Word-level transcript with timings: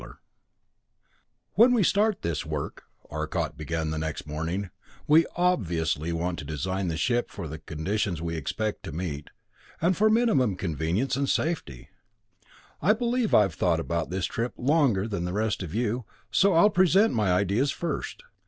II 0.01 0.07
"When 1.53 1.73
we 1.73 1.83
start 1.83 2.23
this 2.23 2.43
work," 2.43 2.85
Arcot 3.11 3.55
began 3.55 3.91
next 3.91 4.25
morning, 4.25 4.71
"we 5.05 5.27
obviously 5.35 6.11
want 6.11 6.39
to 6.39 6.43
design 6.43 6.87
the 6.87 6.97
ship 6.97 7.29
for 7.29 7.47
the 7.47 7.59
conditions 7.59 8.19
we 8.19 8.35
expect 8.35 8.81
to 8.81 8.91
meet, 8.91 9.29
and 9.79 9.95
for 9.95 10.09
maximum 10.09 10.55
convenience 10.55 11.15
and 11.15 11.29
safety. 11.29 11.89
I 12.81 12.93
believe 12.93 13.35
I've 13.35 13.53
thought 13.53 13.79
about 13.79 14.09
this 14.09 14.25
trip 14.25 14.55
longer 14.57 15.07
than 15.07 15.25
the 15.25 15.33
rest 15.33 15.61
of 15.61 15.75
you, 15.75 16.05
so 16.31 16.53
I'll 16.53 16.71
present 16.71 17.13
my 17.13 17.31
ideas 17.31 17.69
first. 17.69 18.23